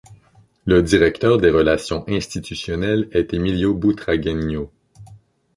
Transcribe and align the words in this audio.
Le 0.65 0.81
directeur 0.81 1.37
des 1.37 1.51
relations 1.51 2.03
institutionnelles 2.07 3.07
est 3.11 3.35
Emilio 3.35 3.75
Butragueño. 3.75 4.71